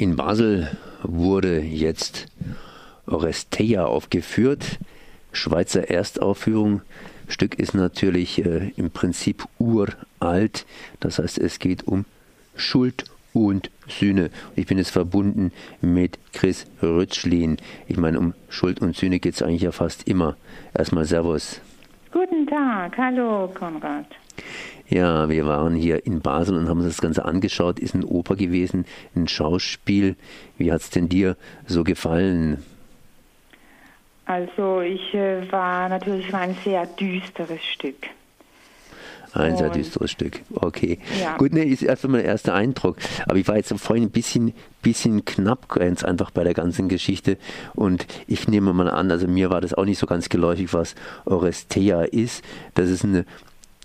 In 0.00 0.16
Basel 0.16 0.70
wurde 1.02 1.60
jetzt 1.60 2.28
Oresteia 3.06 3.84
aufgeführt, 3.84 4.78
Schweizer 5.30 5.90
Erstaufführung. 5.90 6.80
Stück 7.28 7.58
ist 7.58 7.74
natürlich 7.74 8.42
äh, 8.42 8.72
im 8.78 8.90
Prinzip 8.90 9.44
uralt, 9.58 10.64
das 11.00 11.18
heißt 11.18 11.36
es 11.36 11.58
geht 11.58 11.86
um 11.86 12.06
Schuld 12.56 13.04
und 13.34 13.70
Sühne. 13.88 14.30
Ich 14.56 14.64
bin 14.68 14.78
jetzt 14.78 14.88
verbunden 14.88 15.52
mit 15.82 16.18
Chris 16.32 16.64
Rütschlin. 16.80 17.58
Ich 17.86 17.98
meine, 17.98 18.18
um 18.18 18.32
Schuld 18.48 18.80
und 18.80 18.96
Sühne 18.96 19.20
geht 19.20 19.34
es 19.34 19.42
eigentlich 19.42 19.60
ja 19.60 19.72
fast 19.72 20.08
immer. 20.08 20.34
Erstmal 20.72 21.04
Servus. 21.04 21.60
Guten 22.12 22.44
Tag, 22.44 22.98
hallo 22.98 23.48
Konrad. 23.54 24.06
Ja, 24.88 25.28
wir 25.28 25.46
waren 25.46 25.76
hier 25.76 26.04
in 26.04 26.20
Basel 26.20 26.56
und 26.56 26.68
haben 26.68 26.80
uns 26.80 26.88
das 26.88 27.00
Ganze 27.00 27.24
angeschaut. 27.24 27.78
Ist 27.78 27.94
ein 27.94 28.02
Oper 28.02 28.34
gewesen, 28.34 28.84
ein 29.14 29.28
Schauspiel. 29.28 30.16
Wie 30.58 30.72
hat 30.72 30.80
es 30.80 30.90
denn 30.90 31.08
dir 31.08 31.36
so 31.68 31.84
gefallen? 31.84 32.64
Also 34.26 34.80
ich 34.80 35.14
äh, 35.14 35.50
war 35.52 35.88
natürlich 35.88 36.32
war 36.32 36.40
ein 36.40 36.56
sehr 36.64 36.84
düsteres 36.86 37.62
Stück. 37.62 38.08
Ein 39.32 39.56
sehr 39.56 39.70
düsteres 39.70 40.10
Stück. 40.10 40.40
Okay. 40.52 40.98
Ja. 41.20 41.36
Gut, 41.36 41.52
ne, 41.52 41.62
ist 41.62 41.82
erst 41.82 42.08
mein 42.08 42.24
erster 42.24 42.54
Eindruck. 42.54 42.96
Aber 43.26 43.36
ich 43.36 43.46
war 43.46 43.56
jetzt 43.56 43.72
vorhin 43.78 44.06
ein 44.06 44.10
bisschen, 44.10 44.52
bisschen 44.82 45.24
knapp 45.24 45.68
ganz 45.68 46.04
einfach 46.04 46.30
bei 46.30 46.44
der 46.44 46.54
ganzen 46.54 46.88
Geschichte. 46.88 47.36
Und 47.74 48.06
ich 48.26 48.48
nehme 48.48 48.72
mal 48.72 48.88
an, 48.90 49.10
also 49.10 49.26
mir 49.26 49.50
war 49.50 49.60
das 49.60 49.74
auch 49.74 49.84
nicht 49.84 49.98
so 49.98 50.06
ganz 50.06 50.28
geläufig, 50.28 50.72
was 50.72 50.94
Orestea 51.24 52.02
ist. 52.02 52.44
Das 52.74 52.88
ist 52.90 53.04
eine, 53.04 53.24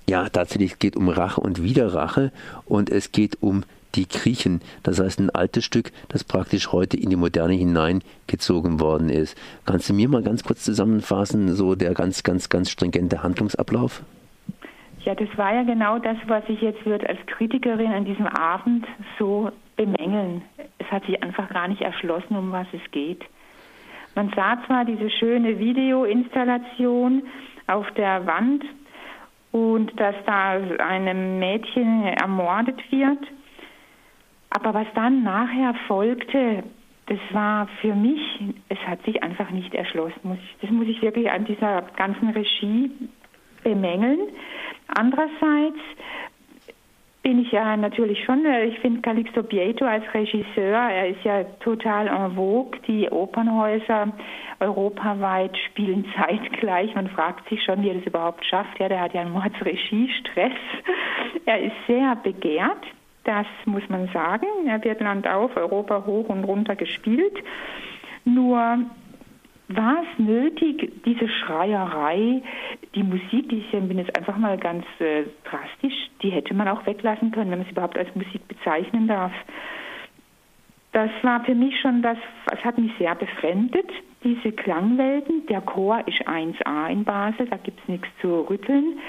ja, 0.07 0.29
tatsächlich 0.29 0.79
geht 0.79 0.95
um 0.95 1.09
Rache 1.09 1.41
und 1.41 1.63
Widerrache. 1.63 2.31
Und 2.65 2.89
es 2.89 3.11
geht 3.11 3.41
um 3.41 3.63
die 3.95 4.07
Griechen. 4.07 4.61
Das 4.83 4.99
heißt, 4.99 5.19
ein 5.19 5.29
altes 5.29 5.65
Stück, 5.65 5.91
das 6.09 6.23
praktisch 6.23 6.71
heute 6.71 6.97
in 6.97 7.09
die 7.09 7.15
Moderne 7.15 7.53
hineingezogen 7.53 8.79
worden 8.79 9.09
ist. 9.09 9.37
Kannst 9.65 9.89
du 9.89 9.93
mir 9.93 10.09
mal 10.09 10.23
ganz 10.23 10.43
kurz 10.43 10.63
zusammenfassen, 10.63 11.55
so 11.55 11.75
der 11.75 11.93
ganz, 11.93 12.23
ganz, 12.23 12.49
ganz 12.49 12.69
stringente 12.69 13.23
Handlungsablauf? 13.23 14.03
Ja, 15.05 15.13
das 15.13 15.29
war 15.37 15.53
ja 15.53 15.63
genau 15.63 15.99
das, 15.99 16.17
was 16.27 16.43
ich 16.47 16.61
jetzt 16.61 16.83
wird 16.85 17.07
als 17.07 17.19
Kritikerin 17.27 17.91
an 17.91 18.05
diesem 18.05 18.25
Abend 18.25 18.85
so 19.19 19.51
bemängeln. 19.75 20.41
Es 20.77 20.91
hat 20.91 21.05
sich 21.05 21.21
einfach 21.21 21.49
gar 21.49 21.67
nicht 21.67 21.81
erschlossen, 21.81 22.35
um 22.35 22.51
was 22.51 22.67
es 22.73 22.91
geht. 22.91 23.23
Man 24.15 24.31
sah 24.35 24.57
zwar 24.65 24.85
diese 24.85 25.09
schöne 25.09 25.59
Videoinstallation 25.59 27.23
auf 27.67 27.89
der 27.91 28.25
Wand 28.25 28.63
und 29.51 29.99
dass 29.99 30.15
da 30.25 30.59
einem 30.79 31.39
Mädchen 31.39 32.03
ermordet 32.03 32.79
wird, 32.91 33.19
aber 34.49 34.73
was 34.73 34.87
dann 34.95 35.23
nachher 35.23 35.73
folgte, 35.87 36.63
das 37.07 37.19
war 37.31 37.67
für 37.81 37.93
mich, 37.93 38.19
es 38.69 38.79
hat 38.79 39.03
sich 39.03 39.21
einfach 39.21 39.51
nicht 39.51 39.73
erschlossen. 39.75 40.39
Das 40.61 40.71
muss 40.71 40.87
ich 40.87 41.01
wirklich 41.01 41.29
an 41.29 41.45
dieser 41.45 41.83
ganzen 41.97 42.29
Regie 42.29 42.89
bemängeln. 43.63 44.19
Andererseits 44.87 45.79
bin 47.25 47.39
ich 47.39 47.51
ja 47.51 47.75
natürlich 47.75 48.23
schon, 48.23 48.45
äh, 48.45 48.65
ich 48.65 48.79
finde 48.81 49.01
Calixto 49.01 49.41
Bieto 49.41 49.83
als 49.83 50.03
Regisseur, 50.13 50.77
er 50.77 51.09
ist 51.09 51.23
ja 51.23 51.43
total 51.59 52.05
en 52.05 52.35
vogue. 52.35 52.79
Die 52.87 53.09
Opernhäuser 53.09 54.13
europaweit 54.59 55.57
spielen 55.57 56.05
zeitgleich. 56.15 56.93
Man 56.93 57.09
fragt 57.09 57.49
sich 57.49 57.63
schon, 57.63 57.81
wie 57.81 57.89
er 57.89 57.95
das 57.95 58.05
überhaupt 58.05 58.45
schafft. 58.45 58.79
Ja, 58.79 58.89
der 58.89 59.01
hat 59.01 59.15
ja 59.15 59.21
einen 59.21 59.31
Mordsregiestress. 59.31 60.51
Er 61.47 61.61
ist 61.61 61.75
sehr 61.87 62.15
begehrt, 62.17 62.85
das 63.23 63.47
muss 63.65 63.89
man 63.89 64.07
sagen. 64.13 64.45
Er 64.67 64.83
wird 64.83 65.01
Land 65.01 65.27
auf, 65.27 65.57
Europa 65.57 66.03
hoch 66.05 66.29
und 66.29 66.43
runter 66.43 66.75
gespielt. 66.75 67.37
Nur 68.23 68.81
war 69.67 70.03
es 70.03 70.19
nötig, 70.19 70.91
diese 71.05 71.27
Schreierei, 71.27 72.41
die 72.93 73.03
Musik, 73.03 73.49
die 73.49 73.57
ich 73.57 73.71
bin 73.71 73.97
jetzt 73.97 74.15
einfach 74.17 74.37
mal 74.37 74.57
ganz 74.57 74.85
äh, 74.99 75.23
drastisch, 75.43 76.09
die 76.21 76.29
hätte 76.29 76.53
man 76.53 76.67
auch 76.67 76.85
weglassen 76.85 77.31
können, 77.31 77.51
wenn 77.51 77.59
man 77.59 77.67
es 77.67 77.71
überhaupt 77.71 77.97
als 77.97 78.13
Musik 78.15 78.47
bezeichnen 78.47 79.07
darf. 79.07 79.31
Das 80.91 81.09
war 81.23 81.43
für 81.43 81.55
mich 81.55 81.77
schon 81.81 82.01
das, 82.01 82.17
es 82.53 82.63
hat 82.63 82.77
mich 82.77 82.91
sehr 82.97 83.15
befremdet, 83.15 83.89
diese 84.23 84.53
Klangwelten. 84.53 85.45
Der 85.47 85.61
Chor 85.61 85.99
ist 86.07 86.25
1A 86.25 86.87
in 86.87 87.03
Basel, 87.03 87.47
da 87.47 87.57
gibt 87.57 87.81
es 87.81 87.87
nichts 87.89 88.07
zu 88.21 88.41
rütteln. 88.49 88.99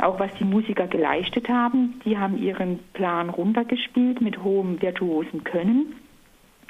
Auch 0.00 0.20
was 0.20 0.32
die 0.34 0.44
Musiker 0.44 0.86
geleistet 0.86 1.48
haben, 1.48 2.00
die 2.04 2.16
haben 2.16 2.38
ihren 2.38 2.78
Plan 2.92 3.28
runtergespielt 3.28 4.20
mit 4.20 4.42
hohem 4.42 4.80
virtuosen 4.80 5.42
Können. 5.42 5.96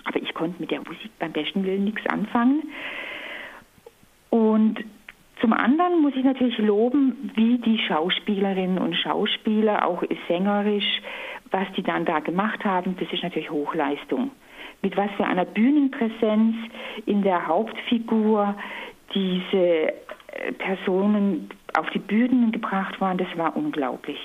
Aber 0.04 0.22
ich 0.22 0.32
konnte 0.32 0.60
mit 0.60 0.70
der 0.70 0.80
Musik 0.80 1.10
beim 1.18 1.32
besten 1.32 1.64
Willen 1.64 1.84
nichts 1.84 2.06
anfangen. 2.06 2.62
Und 4.62 4.84
zum 5.40 5.52
anderen 5.52 6.02
muss 6.02 6.14
ich 6.14 6.22
natürlich 6.22 6.58
loben, 6.58 7.32
wie 7.34 7.58
die 7.58 7.78
Schauspielerinnen 7.78 8.78
und 8.78 8.94
Schauspieler, 8.94 9.84
auch 9.84 10.04
sängerisch, 10.28 11.02
was 11.50 11.66
die 11.76 11.82
dann 11.82 12.04
da 12.04 12.20
gemacht 12.20 12.64
haben, 12.64 12.96
das 13.00 13.12
ist 13.12 13.24
natürlich 13.24 13.50
Hochleistung. 13.50 14.30
Mit 14.82 14.96
was 14.96 15.10
für 15.16 15.24
einer 15.24 15.44
Bühnenpräsenz 15.44 16.54
in 17.06 17.22
der 17.22 17.48
Hauptfigur 17.48 18.54
diese 19.14 19.56
äh, 19.56 19.92
Personen 20.58 21.50
auf 21.76 21.90
die 21.90 21.98
Bühnen 21.98 22.52
gebracht 22.52 23.00
waren, 23.00 23.18
das 23.18 23.36
war 23.36 23.56
unglaublich. 23.56 24.20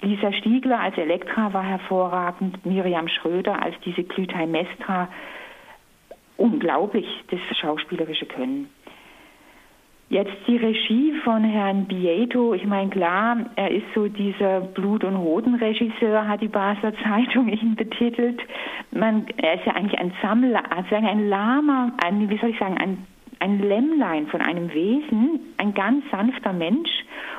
Lisa 0.00 0.32
Stiegler 0.32 0.78
als 0.78 0.96
Elektra 0.96 1.52
war 1.52 1.64
hervorragend, 1.64 2.64
Miriam 2.64 3.08
Schröder 3.08 3.60
als 3.60 3.74
diese 3.84 4.04
Clytemnestra, 4.04 5.08
unglaublich 6.36 7.06
das 7.30 7.40
schauspielerische 7.58 8.26
Können. 8.26 8.70
Jetzt 10.10 10.32
die 10.48 10.56
Regie 10.56 11.12
von 11.22 11.44
Herrn 11.44 11.84
Bieto. 11.84 12.52
Ich 12.52 12.66
meine, 12.66 12.90
klar, 12.90 13.46
er 13.54 13.70
ist 13.70 13.84
so 13.94 14.08
dieser 14.08 14.60
Blut- 14.60 15.04
und 15.04 15.16
Hodenregisseur, 15.16 16.26
hat 16.26 16.40
die 16.40 16.48
Basler 16.48 16.92
Zeitung 17.04 17.48
ihn 17.48 17.76
betitelt. 17.76 18.40
Man, 18.90 19.26
er 19.36 19.54
ist 19.54 19.66
ja 19.66 19.76
eigentlich 19.76 20.00
ein 20.00 20.12
Sammler, 20.20 20.64
also 20.76 20.96
ein 20.96 21.28
Lama, 21.28 21.92
ein, 22.04 22.28
wie 22.28 22.38
soll 22.38 22.50
ich 22.50 22.58
sagen, 22.58 22.76
ein 22.78 23.06
ein 23.40 23.58
Lämmlein 23.58 24.26
von 24.28 24.40
einem 24.40 24.72
Wesen, 24.72 25.40
ein 25.56 25.74
ganz 25.74 26.04
sanfter 26.10 26.52
Mensch. 26.52 26.90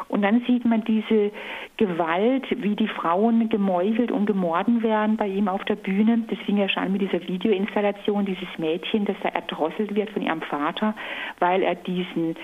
Und 0.08 0.24
dann 0.24 0.42
sieht 0.46 0.66
man 0.66 0.84
diese 0.84 1.32
Gewalt, 1.78 2.46
wie 2.62 2.76
die 2.76 2.88
Frauen 2.88 3.48
gemeuchelt 3.48 4.12
und 4.12 4.26
gemorden 4.26 4.84
werden 4.84 5.16
bei 5.16 5.28
ihm 5.28 5.48
auf 5.48 5.64
der 5.66 5.76
Bühne. 5.76 6.24
Das 6.28 6.38
fing 6.40 6.58
ja 6.58 6.68
schon 6.68 6.92
mit 6.92 7.02
dieser 7.02 7.26
Videoinstallation, 7.28 8.26
dieses 8.26 8.50
Mädchen, 8.58 9.06
das 9.06 9.16
da 9.24 9.30
erdrosselt 9.30 9.96
wird 9.96 10.10
von 10.10 10.22
ihrem 10.22 10.42
Vater, 10.42 10.96
weil 11.40 11.64
er 11.64 11.76
diesen 11.76 12.36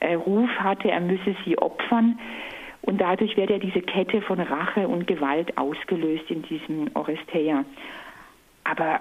äh, 0.00 0.14
Ruf 0.14 0.50
hatte, 0.58 0.90
er 0.90 1.00
müsse 1.00 1.34
sie 1.44 1.56
opfern. 1.56 2.18
Und 2.82 3.00
dadurch 3.00 3.36
wird 3.36 3.50
ja 3.50 3.58
diese 3.58 3.80
Kette 3.80 4.20
von 4.20 4.38
Rache 4.38 4.86
und 4.86 5.06
Gewalt 5.06 5.56
ausgelöst 5.56 6.30
in 6.30 6.42
diesem 6.42 6.90
Oresteia. 6.94 7.64
Aber 8.64 9.00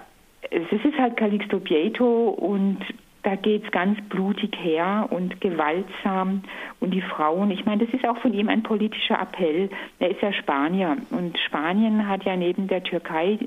es 0.49 0.71
ist 0.71 0.97
halt 0.97 1.17
Calixto 1.17 1.59
Bieto 1.59 2.29
und 2.29 2.79
da 3.25 3.35
geht 3.35 3.65
es 3.65 3.71
ganz 3.71 3.99
blutig 4.07 4.55
her 4.61 5.07
und 5.09 5.41
gewaltsam. 5.41 6.43
Und 6.79 6.91
die 6.91 7.01
Frauen, 7.01 7.49
ich 7.49 7.65
meine, 7.65 7.83
das 7.83 7.93
ist 7.93 8.07
auch 8.07 8.19
von 8.19 8.33
ihm 8.33 8.49
ein 8.49 8.61
politischer 8.61 9.19
Appell. 9.19 9.69
Er 9.97 10.11
ist 10.11 10.21
ja 10.21 10.31
Spanier 10.31 10.95
und 11.09 11.35
Spanien 11.39 12.07
hat 12.07 12.23
ja 12.23 12.35
neben 12.35 12.67
der 12.67 12.83
Türkei 12.83 13.39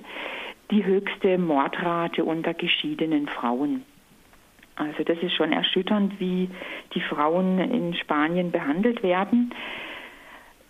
die 0.72 0.84
höchste 0.84 1.38
Mordrate 1.38 2.24
unter 2.24 2.54
geschiedenen 2.54 3.28
Frauen. 3.28 3.84
Also 4.74 5.04
das 5.04 5.18
ist 5.18 5.34
schon 5.34 5.52
erschütternd, 5.52 6.18
wie 6.18 6.50
die 6.94 7.00
Frauen 7.00 7.58
in 7.60 7.94
Spanien 7.94 8.50
behandelt 8.50 9.04
werden. 9.04 9.54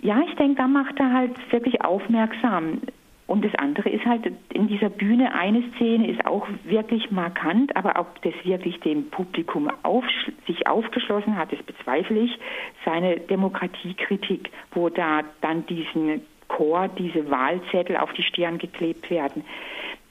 Ja, 0.00 0.20
ich 0.28 0.34
denke, 0.36 0.56
da 0.56 0.68
macht 0.68 1.00
er 1.00 1.12
halt 1.12 1.52
wirklich 1.52 1.80
aufmerksam. 1.82 2.82
Und 3.28 3.44
das 3.44 3.54
andere 3.56 3.90
ist 3.90 4.06
halt, 4.06 4.22
in 4.54 4.68
dieser 4.68 4.88
Bühne 4.88 5.34
eine 5.34 5.62
Szene 5.76 6.10
ist 6.10 6.24
auch 6.24 6.48
wirklich 6.64 7.10
markant, 7.10 7.76
aber 7.76 8.00
ob 8.00 8.22
das 8.22 8.32
wirklich 8.42 8.80
dem 8.80 9.10
Publikum 9.10 9.70
auf, 9.82 10.04
sich 10.46 10.66
aufgeschlossen 10.66 11.36
hat, 11.36 11.52
das 11.52 11.62
bezweifle 11.62 12.20
ich. 12.20 12.38
Seine 12.86 13.20
Demokratiekritik, 13.20 14.50
wo 14.72 14.88
da 14.88 15.20
dann 15.42 15.66
diesen 15.66 16.22
Chor, 16.48 16.88
diese 16.88 17.30
Wahlzettel 17.30 17.98
auf 17.98 18.10
die 18.14 18.22
Stirn 18.22 18.56
geklebt 18.56 19.10
werden. 19.10 19.44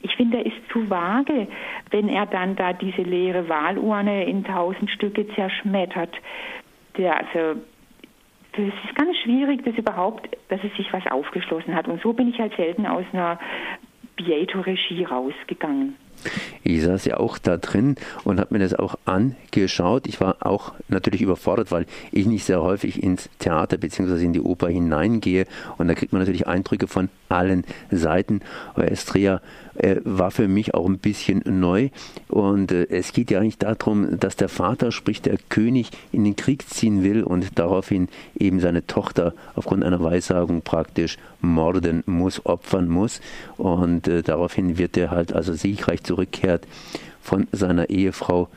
Ich 0.00 0.14
finde, 0.14 0.38
er 0.38 0.46
ist 0.46 0.68
zu 0.72 0.88
vage, 0.88 1.48
wenn 1.90 2.08
er 2.08 2.26
dann 2.26 2.54
da 2.54 2.72
diese 2.72 3.02
leere 3.02 3.48
Wahlurne 3.48 4.26
in 4.26 4.44
tausend 4.44 4.92
Stücke 4.92 5.26
zerschmettert. 5.34 6.14
Der, 6.96 7.16
also 7.16 7.60
das 8.52 8.66
ist 8.66 8.94
ganz 8.94 9.16
schwierig, 9.18 9.64
dass 9.64 9.76
überhaupt, 9.76 10.28
dass 10.48 10.60
es 10.64 10.74
sich 10.76 10.92
was 10.92 11.06
aufgeschlossen 11.06 11.74
hat. 11.74 11.86
Und 11.88 12.02
so 12.02 12.12
bin 12.12 12.28
ich 12.28 12.38
halt 12.38 12.54
selten 12.56 12.86
aus 12.86 13.04
einer 13.12 13.38
Bieto-Regie 14.16 15.04
rausgegangen. 15.04 15.96
Ich 16.62 16.82
saß 16.82 17.04
ja 17.06 17.18
auch 17.18 17.38
da 17.38 17.56
drin 17.56 17.96
und 18.24 18.40
habe 18.40 18.54
mir 18.54 18.60
das 18.60 18.74
auch 18.74 18.96
angeschaut. 19.04 20.06
Ich 20.06 20.20
war 20.20 20.36
auch 20.40 20.72
natürlich 20.88 21.22
überfordert, 21.22 21.70
weil 21.70 21.86
ich 22.12 22.26
nicht 22.26 22.44
sehr 22.44 22.62
häufig 22.62 23.02
ins 23.02 23.28
Theater 23.38 23.76
bzw. 23.76 24.24
in 24.24 24.32
die 24.32 24.40
Oper 24.40 24.68
hineingehe. 24.68 25.46
Und 25.78 25.88
da 25.88 25.94
kriegt 25.94 26.12
man 26.12 26.20
natürlich 26.20 26.46
Eindrücke 26.46 26.86
von 26.86 27.08
allen 27.28 27.64
Seiten. 27.90 28.40
Aber 28.74 28.90
Estrea 28.90 29.40
äh, 29.74 29.96
war 30.04 30.30
für 30.30 30.48
mich 30.48 30.74
auch 30.74 30.86
ein 30.86 30.98
bisschen 30.98 31.42
neu. 31.46 31.90
Und 32.28 32.72
äh, 32.72 32.86
es 32.90 33.12
geht 33.12 33.30
ja 33.30 33.40
eigentlich 33.40 33.58
darum, 33.58 34.18
dass 34.18 34.36
der 34.36 34.48
Vater, 34.48 34.92
sprich 34.92 35.22
der 35.22 35.38
König, 35.48 35.90
in 36.12 36.24
den 36.24 36.36
Krieg 36.36 36.68
ziehen 36.68 37.02
will 37.02 37.22
und 37.22 37.58
daraufhin 37.58 38.08
eben 38.38 38.60
seine 38.60 38.86
Tochter 38.86 39.34
aufgrund 39.54 39.84
einer 39.84 40.02
Weissagung 40.02 40.62
praktisch 40.62 41.16
morden 41.40 42.02
muss, 42.06 42.44
opfern 42.46 42.88
muss. 42.88 43.20
Und 43.56 44.08
äh, 44.08 44.22
daraufhin 44.22 44.78
wird 44.78 44.96
er 44.96 45.10
halt, 45.10 45.32
also 45.32 45.52
siegreich 45.54 46.02
zurückkehrt, 46.02 46.66
von 47.20 47.46
seiner 47.52 47.90
Ehefrau 47.90 48.48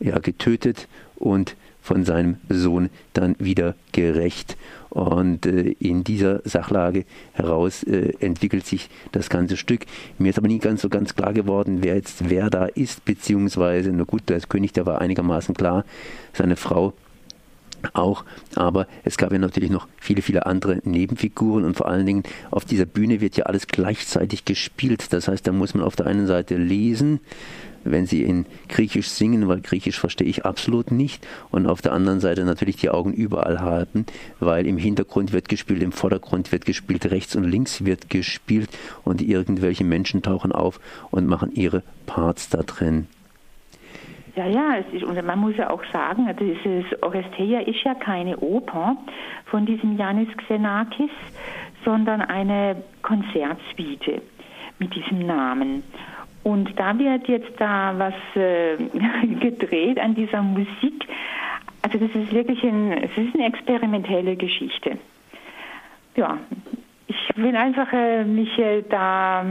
ja, 0.00 0.18
getötet 0.18 0.88
und 1.16 1.56
von 1.88 2.04
seinem 2.04 2.36
Sohn 2.50 2.90
dann 3.14 3.34
wieder 3.38 3.74
gerecht. 3.92 4.56
Und 4.90 5.46
äh, 5.46 5.74
in 5.78 6.04
dieser 6.04 6.42
Sachlage 6.44 7.04
heraus 7.32 7.82
äh, 7.82 8.12
entwickelt 8.20 8.66
sich 8.66 8.90
das 9.12 9.30
ganze 9.30 9.56
Stück. 9.56 9.86
Mir 10.18 10.30
ist 10.30 10.38
aber 10.38 10.48
nie 10.48 10.58
ganz 10.58 10.82
so 10.82 10.88
ganz 10.88 11.14
klar 11.14 11.32
geworden, 11.32 11.78
wer 11.80 11.94
jetzt 11.94 12.28
wer 12.28 12.50
da 12.50 12.66
ist, 12.66 13.04
beziehungsweise, 13.04 13.90
na 13.92 14.04
gut, 14.04 14.28
der 14.28 14.40
König, 14.40 14.72
der 14.72 14.86
war 14.86 15.00
einigermaßen 15.00 15.54
klar, 15.54 15.84
seine 16.34 16.56
Frau 16.56 16.92
auch, 17.92 18.24
aber 18.54 18.86
es 19.04 19.16
gab 19.16 19.32
ja 19.32 19.38
natürlich 19.38 19.70
noch 19.70 19.88
viele, 20.00 20.22
viele 20.22 20.46
andere 20.46 20.80
Nebenfiguren 20.84 21.64
und 21.64 21.76
vor 21.76 21.88
allen 21.88 22.06
Dingen 22.06 22.22
auf 22.50 22.64
dieser 22.64 22.86
Bühne 22.86 23.20
wird 23.20 23.36
ja 23.36 23.46
alles 23.46 23.66
gleichzeitig 23.66 24.44
gespielt. 24.44 25.12
Das 25.12 25.28
heißt, 25.28 25.46
da 25.46 25.52
muss 25.52 25.74
man 25.74 25.84
auf 25.84 25.96
der 25.96 26.06
einen 26.06 26.26
Seite 26.26 26.56
lesen, 26.56 27.20
wenn 27.84 28.06
sie 28.06 28.22
in 28.22 28.46
Griechisch 28.68 29.08
singen, 29.08 29.48
weil 29.48 29.60
Griechisch 29.60 29.98
verstehe 29.98 30.26
ich 30.26 30.44
absolut 30.44 30.90
nicht. 30.90 31.26
Und 31.50 31.66
auf 31.66 31.82
der 31.82 31.92
anderen 31.92 32.20
Seite 32.20 32.44
natürlich 32.44 32.76
die 32.76 32.90
Augen 32.90 33.12
überall 33.12 33.60
halten, 33.60 34.06
weil 34.40 34.66
im 34.66 34.78
Hintergrund 34.78 35.32
wird 35.32 35.48
gespielt, 35.48 35.82
im 35.82 35.92
Vordergrund 35.92 36.52
wird 36.52 36.64
gespielt, 36.64 37.06
rechts 37.10 37.36
und 37.36 37.44
links 37.44 37.84
wird 37.84 38.10
gespielt 38.10 38.70
und 39.04 39.22
irgendwelche 39.22 39.84
Menschen 39.84 40.22
tauchen 40.22 40.52
auf 40.52 40.80
und 41.10 41.26
machen 41.26 41.52
ihre 41.52 41.82
Parts 42.06 42.48
da 42.48 42.62
drin. 42.62 43.06
Ja, 44.38 44.46
ja, 44.46 44.76
es 44.76 44.86
ist, 44.94 45.02
und 45.02 45.20
man 45.26 45.40
muss 45.40 45.56
ja 45.56 45.68
auch 45.68 45.82
sagen, 45.92 46.28
also 46.28 46.44
dieses 46.44 46.84
Oresteia 47.02 47.58
ist 47.58 47.82
ja 47.82 47.96
keine 47.96 48.36
Oper 48.36 48.96
von 49.46 49.66
diesem 49.66 49.98
Yanis 49.98 50.28
Xenakis, 50.36 51.10
sondern 51.84 52.20
eine 52.20 52.84
Konzertsuite 53.02 54.22
mit 54.78 54.94
diesem 54.94 55.26
Namen. 55.26 55.82
Und 56.44 56.78
da 56.78 56.96
wird 56.96 57.26
jetzt 57.26 57.50
da 57.58 57.94
was 57.98 58.14
äh, 58.36 58.76
gedreht 59.40 59.98
an 59.98 60.14
dieser 60.14 60.40
Musik. 60.40 61.08
Also 61.82 61.98
das 61.98 62.14
ist 62.14 62.32
wirklich 62.32 62.62
ein, 62.62 62.92
es 62.92 63.10
ist 63.18 63.34
eine 63.34 63.46
experimentelle 63.46 64.36
Geschichte. 64.36 64.98
Ja, 66.14 66.38
ich 67.08 67.30
will 67.34 67.56
einfach 67.56 67.92
äh, 67.92 68.22
mich 68.22 68.56
äh, 68.56 68.84
da, 68.88 69.44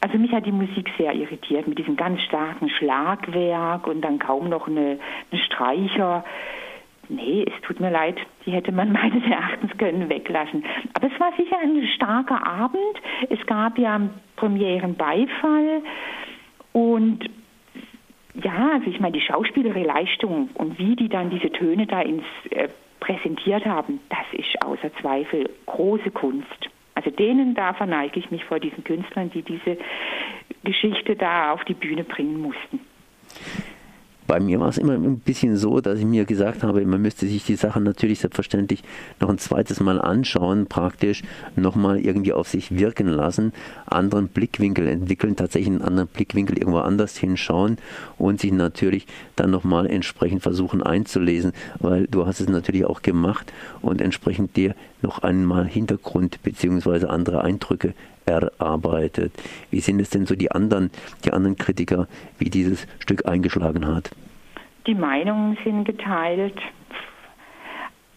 also 0.00 0.18
mich 0.18 0.32
hat 0.32 0.46
die 0.46 0.52
Musik 0.52 0.90
sehr 0.96 1.12
irritiert 1.12 1.66
mit 1.66 1.78
diesem 1.78 1.96
ganz 1.96 2.20
starken 2.22 2.68
Schlagwerk 2.68 3.86
und 3.86 4.02
dann 4.02 4.18
kaum 4.18 4.48
noch 4.48 4.68
eine, 4.68 4.98
eine 5.30 5.40
Streicher. 5.42 6.24
Nee, 7.08 7.44
es 7.46 7.62
tut 7.62 7.80
mir 7.80 7.90
leid, 7.90 8.16
die 8.44 8.52
hätte 8.52 8.70
man 8.70 8.92
meines 8.92 9.24
Erachtens 9.24 9.76
können 9.76 10.08
weglassen. 10.08 10.64
Aber 10.94 11.08
es 11.12 11.20
war 11.20 11.32
sicher 11.36 11.58
ein 11.60 11.86
starker 11.94 12.46
Abend. 12.46 12.80
Es 13.28 13.44
gab 13.46 13.78
ja 13.78 14.00
Premierenbeifall. 14.36 15.82
Und 16.72 17.28
ja, 18.34 18.70
also 18.74 18.88
ich 18.88 19.00
meine, 19.00 19.12
die 19.12 19.20
schauspielerische 19.20 19.84
Leistung 19.84 20.50
und 20.54 20.78
wie 20.78 20.94
die 20.94 21.08
dann 21.08 21.30
diese 21.30 21.50
Töne 21.50 21.86
da 21.86 22.02
ins 22.02 22.24
äh, 22.50 22.68
präsentiert 23.00 23.64
haben, 23.64 24.00
das 24.10 24.26
ist 24.32 24.62
außer 24.62 24.92
Zweifel 25.00 25.50
große 25.66 26.10
Kunst. 26.10 26.67
Also 27.08 27.16
denen 27.16 27.54
da 27.54 27.72
verneige 27.72 28.20
ich 28.20 28.30
mich 28.30 28.44
vor 28.44 28.60
diesen 28.60 28.84
Künstlern, 28.84 29.30
die 29.30 29.40
diese 29.40 29.78
Geschichte 30.62 31.16
da 31.16 31.52
auf 31.52 31.64
die 31.64 31.72
Bühne 31.72 32.04
bringen 32.04 32.38
mussten. 32.38 32.80
Bei 34.28 34.40
mir 34.40 34.60
war 34.60 34.68
es 34.68 34.76
immer 34.76 34.92
ein 34.92 35.20
bisschen 35.20 35.56
so, 35.56 35.80
dass 35.80 35.98
ich 35.98 36.04
mir 36.04 36.26
gesagt 36.26 36.62
habe, 36.62 36.84
man 36.84 37.00
müsste 37.00 37.26
sich 37.26 37.44
die 37.44 37.56
Sachen 37.56 37.82
natürlich 37.82 38.20
selbstverständlich 38.20 38.82
noch 39.20 39.30
ein 39.30 39.38
zweites 39.38 39.80
Mal 39.80 39.98
anschauen, 39.98 40.66
praktisch 40.66 41.22
nochmal 41.56 41.98
irgendwie 41.98 42.34
auf 42.34 42.46
sich 42.46 42.76
wirken 42.76 43.08
lassen, 43.08 43.54
anderen 43.86 44.28
Blickwinkel 44.28 44.86
entwickeln, 44.86 45.34
tatsächlich 45.34 45.70
einen 45.70 45.80
anderen 45.80 46.08
Blickwinkel 46.08 46.58
irgendwo 46.58 46.80
anders 46.80 47.16
hinschauen 47.16 47.78
und 48.18 48.38
sich 48.38 48.52
natürlich 48.52 49.06
dann 49.34 49.50
nochmal 49.50 49.86
entsprechend 49.86 50.42
versuchen 50.42 50.82
einzulesen, 50.82 51.52
weil 51.78 52.06
du 52.06 52.26
hast 52.26 52.40
es 52.40 52.50
natürlich 52.50 52.84
auch 52.84 53.00
gemacht 53.00 53.50
und 53.80 54.02
entsprechend 54.02 54.56
dir 54.58 54.74
noch 55.00 55.20
einmal 55.22 55.66
Hintergrund 55.66 56.42
bzw. 56.42 57.06
andere 57.06 57.44
Eindrücke 57.44 57.94
erarbeitet. 58.26 59.32
Wie 59.70 59.80
sind 59.80 60.00
es 60.00 60.10
denn 60.10 60.26
so 60.26 60.36
die 60.36 60.52
anderen, 60.52 60.90
die 61.24 61.32
anderen 61.32 61.56
Kritiker, 61.56 62.08
wie 62.38 62.50
dieses 62.50 62.86
Stück 62.98 63.26
eingeschlagen 63.26 63.86
hat? 63.86 64.10
Die 64.88 64.94
Meinungen 64.94 65.58
sind 65.62 65.84
geteilt. 65.84 66.58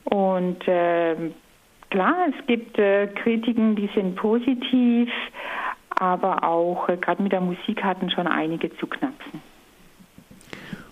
Und 0.05 0.67
äh, 0.67 1.15
klar, 1.89 2.15
es 2.29 2.47
gibt 2.47 2.79
äh, 2.79 3.07
Kritiken, 3.07 3.75
die 3.75 3.89
sind 3.93 4.15
positiv, 4.15 5.09
aber 5.89 6.43
auch 6.45 6.87
äh, 6.87 6.95
gerade 6.95 7.21
mit 7.21 7.33
der 7.33 7.41
Musik 7.41 7.83
hatten 7.83 8.09
schon 8.09 8.25
einige 8.25 8.73
zu 8.77 8.87
knapsen. 8.87 9.41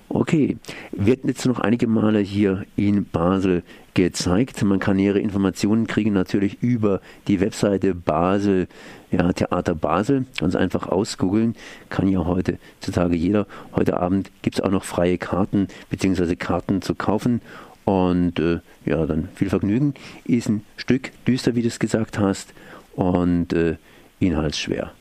Okay, 0.09 0.57
wird 1.05 1.23
jetzt 1.23 1.45
noch 1.45 1.59
einige 1.59 1.87
Male 1.87 2.19
hier 2.19 2.65
in 2.75 3.05
Basel 3.05 3.63
gezeigt. 3.93 4.61
Man 4.63 4.79
kann 4.79 4.97
nähere 4.97 5.19
Informationen 5.19 5.87
kriegen 5.87 6.13
natürlich 6.13 6.61
über 6.61 6.99
die 7.27 7.39
Webseite 7.39 7.95
Basel, 7.95 8.67
ja, 9.09 9.31
Theater 9.31 9.75
Basel. 9.75 10.25
Ganz 10.39 10.55
einfach 10.55 10.87
ausgoogeln. 10.87 11.55
Kann 11.89 12.09
ja 12.09 12.25
heute 12.25 12.59
zutage 12.81 13.15
jeder. 13.15 13.47
Heute 13.75 13.99
Abend 13.99 14.31
gibt 14.41 14.57
es 14.57 14.61
auch 14.61 14.71
noch 14.71 14.83
freie 14.83 15.17
Karten 15.17 15.69
bzw. 15.89 16.35
Karten 16.35 16.81
zu 16.81 16.95
kaufen. 16.95 17.41
Und 17.85 18.39
äh, 18.39 18.59
ja, 18.85 19.05
dann 19.05 19.29
viel 19.35 19.49
Vergnügen. 19.49 19.93
Ist 20.25 20.49
ein 20.49 20.63
Stück 20.75 21.11
düster, 21.25 21.55
wie 21.55 21.61
du 21.61 21.69
es 21.69 21.79
gesagt 21.79 22.19
hast, 22.19 22.53
und 22.95 23.53
äh, 23.53 23.77
inhaltsschwer. 24.19 24.91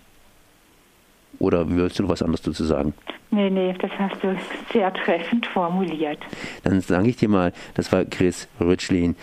Oder 1.39 1.69
willst 1.69 1.99
du 1.99 2.03
noch 2.03 2.11
was 2.11 2.23
anderes 2.23 2.43
dazu 2.43 2.65
sagen? 2.65 2.95
Nee, 3.31 3.51
nee, 3.51 3.75
das 3.81 3.91
hast 3.99 4.23
du 4.23 4.37
sehr 4.73 4.93
treffend 4.93 5.47
formuliert. 5.47 6.19
Dann 6.65 6.81
sage 6.81 7.09
ich 7.09 7.17
dir 7.17 7.29
mal, 7.29 7.53
das 7.75 7.93
war 7.93 8.05
Chris 8.05 8.49
Rütschlin. 8.61 9.15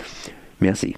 Merci. 0.60 0.96